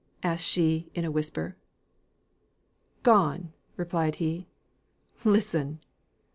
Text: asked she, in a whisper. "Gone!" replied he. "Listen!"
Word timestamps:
asked 0.23 0.47
she, 0.47 0.89
in 0.95 1.05
a 1.05 1.11
whisper. 1.11 1.55
"Gone!" 3.03 3.53
replied 3.77 4.15
he. 4.15 4.47
"Listen!" 5.23 5.79